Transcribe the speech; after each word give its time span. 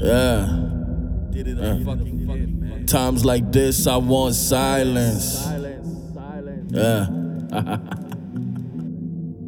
Yeah. 0.00 0.46
Times 2.86 3.24
like 3.24 3.50
this, 3.50 3.86
I 3.86 3.96
want 3.96 4.34
silence. 4.34 5.46
Yeah. 6.68 7.06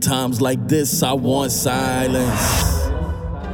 Times 0.00 0.40
like 0.40 0.66
this, 0.66 1.02
I 1.02 1.12
want 1.12 1.52
silence. 1.52 2.88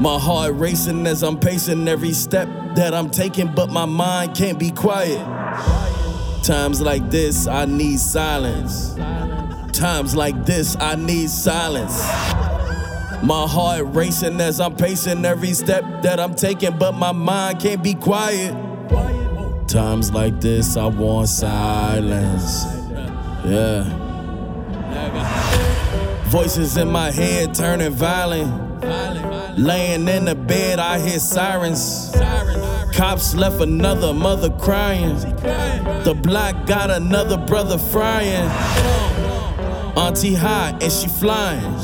My 0.00 0.18
heart 0.18 0.54
racing 0.54 1.06
as 1.06 1.22
I'm 1.22 1.38
pacing 1.38 1.86
every 1.86 2.12
step 2.12 2.48
that 2.76 2.94
I'm 2.94 3.10
taking, 3.10 3.54
but 3.54 3.70
my 3.70 3.84
mind 3.84 4.34
can't 4.34 4.58
be 4.58 4.70
quiet. 4.70 5.20
Times 6.42 6.80
like 6.80 7.10
this, 7.10 7.46
I 7.46 7.66
need 7.66 7.98
silence. 7.98 8.94
Times 9.72 10.16
like 10.16 10.46
this, 10.46 10.76
I 10.80 10.94
need 10.94 11.28
silence. 11.28 12.00
My 13.22 13.46
heart 13.48 13.82
racing 13.86 14.40
as 14.40 14.60
I'm 14.60 14.76
pacing 14.76 15.24
every 15.24 15.52
step 15.52 15.84
that 16.02 16.20
I'm 16.20 16.34
taking, 16.34 16.78
but 16.78 16.92
my 16.92 17.12
mind 17.12 17.60
can't 17.60 17.82
be 17.82 17.94
quiet. 17.94 18.54
Times 19.68 20.12
like 20.12 20.40
this, 20.40 20.76
I 20.76 20.86
want 20.86 21.28
silence. 21.28 22.64
Yeah. 23.44 23.84
Voices 26.26 26.76
in 26.76 26.88
my 26.88 27.10
head 27.10 27.54
turning 27.54 27.92
violent. 27.92 28.66
Laying 29.58 30.06
in 30.06 30.26
the 30.26 30.34
bed, 30.34 30.78
I 30.78 30.98
hear 30.98 31.18
sirens. 31.18 32.14
Cops 32.92 33.34
left 33.34 33.60
another 33.60 34.12
mother 34.12 34.50
crying. 34.50 35.16
The 35.16 36.18
block 36.22 36.66
got 36.66 36.90
another 36.90 37.38
brother 37.38 37.78
frying. 37.78 38.50
Auntie 39.96 40.34
high 40.34 40.76
and 40.80 40.92
she 40.92 41.08
flying. 41.08 41.74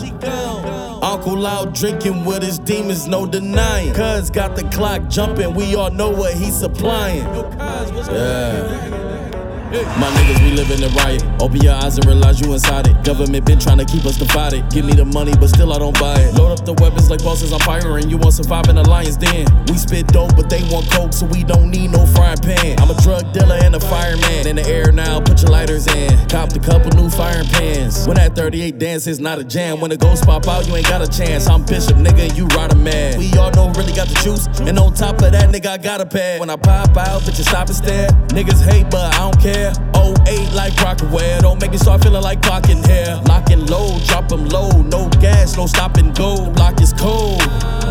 Uncle 1.02 1.44
out 1.48 1.74
drinking 1.74 2.24
with 2.24 2.44
his 2.44 2.60
demons, 2.60 3.08
no 3.08 3.26
denying. 3.26 3.92
Cuz 3.92 4.30
got 4.30 4.54
the 4.54 4.62
clock 4.70 5.08
jumping, 5.08 5.52
we 5.52 5.74
all 5.74 5.90
know 5.90 6.10
what 6.10 6.34
he's 6.34 6.56
supplying. 6.56 7.24
Cuz 7.24 8.08
yeah. 8.08 9.41
My 9.72 9.78
niggas, 9.78 10.44
we 10.44 10.50
live 10.52 10.70
in 10.70 10.84
a 10.84 10.88
riot. 11.00 11.24
Open 11.40 11.56
your 11.62 11.72
eyes 11.72 11.96
and 11.96 12.04
realize 12.04 12.38
you 12.38 12.52
inside 12.52 12.86
it. 12.88 13.04
Government 13.04 13.46
been 13.46 13.58
trying 13.58 13.78
to 13.78 13.86
keep 13.86 14.04
us 14.04 14.18
divided. 14.18 14.68
Give 14.70 14.84
me 14.84 14.92
the 14.92 15.06
money, 15.06 15.32
but 15.40 15.48
still 15.48 15.72
I 15.72 15.78
don't 15.78 15.98
buy 15.98 16.12
it. 16.20 16.34
Load 16.34 16.52
up 16.52 16.66
the 16.66 16.74
weapons 16.74 17.08
like 17.08 17.24
bosses, 17.24 17.54
I'm 17.54 17.60
firing. 17.60 18.10
You 18.10 18.18
want 18.18 18.34
survive 18.34 18.68
in 18.68 18.76
a 18.76 18.82
lion's 18.82 19.16
den. 19.16 19.46
We 19.68 19.78
spit 19.78 20.08
dope, 20.08 20.36
but 20.36 20.50
they 20.50 20.62
want 20.68 20.90
coke, 20.90 21.14
so 21.14 21.24
we 21.24 21.42
don't 21.42 21.70
need 21.70 21.88
no 21.90 22.04
frying 22.04 22.36
pan. 22.36 22.80
I'm 22.80 22.90
a 22.90 23.00
drug 23.00 23.32
dealer 23.32 23.56
and 23.62 23.74
a 23.74 23.80
fireman. 23.80 24.46
In 24.46 24.56
the 24.56 24.66
air 24.68 24.92
now, 24.92 25.20
put 25.20 25.40
your 25.40 25.50
lighters 25.50 25.86
in. 25.86 26.28
Copped 26.28 26.54
a 26.54 26.60
couple 26.60 26.92
new 26.92 27.08
firing 27.08 27.48
pans. 27.48 28.06
When 28.06 28.16
that 28.16 28.36
38 28.36 28.78
dance 28.78 29.06
is 29.06 29.20
not 29.20 29.38
a 29.38 29.44
jam. 29.44 29.80
When 29.80 29.88
the 29.88 29.96
ghosts 29.96 30.26
pop 30.26 30.46
out, 30.48 30.68
you 30.68 30.76
ain't 30.76 30.88
got 30.88 31.00
a 31.00 31.08
chance. 31.08 31.48
I'm 31.48 31.64
Bishop, 31.64 31.96
nigga, 31.96 32.28
and 32.28 32.36
you 32.36 32.44
ride 32.48 32.72
a 32.72 32.76
man. 32.76 33.16
We 33.16 33.32
all 33.38 33.50
know 33.52 33.72
really 33.72 33.94
got 33.94 34.08
the 34.08 34.20
juice. 34.20 34.52
And 34.68 34.78
on 34.78 34.92
top 34.92 35.22
of 35.22 35.32
that, 35.32 35.48
nigga, 35.48 35.66
I 35.66 35.78
got 35.78 36.02
a 36.02 36.06
pad. 36.06 36.40
When 36.40 36.50
I 36.50 36.56
pop 36.56 36.94
out, 36.98 37.22
bitch, 37.22 37.38
you 37.38 37.44
stop 37.44 37.68
and 37.68 37.76
stare. 37.76 38.08
Niggas 38.36 38.60
hate, 38.68 38.90
but 38.90 39.14
I 39.14 39.30
don't 39.30 39.40
care. 39.40 39.61
08 39.70 40.52
like 40.54 40.72
Crockware. 40.74 41.40
Don't 41.40 41.60
make 41.60 41.70
me 41.70 41.78
start 41.78 42.02
feeling 42.02 42.22
like 42.22 42.40
clocking 42.40 42.84
hair. 42.86 43.20
Locking 43.28 43.66
low, 43.66 43.98
drop 44.06 44.28
them 44.28 44.46
low. 44.48 44.70
No 44.82 45.08
gas, 45.20 45.56
no 45.56 45.66
stop 45.66 45.96
and 45.96 46.16
go. 46.16 46.50
Block 46.50 46.80
is 46.80 46.92
cold. 46.92 47.40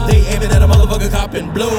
They 0.07 0.25
aiming 0.27 0.51
at 0.51 0.61
a 0.61 0.67
motherfucker 0.67 1.11
copping 1.11 1.51
blow. 1.51 1.69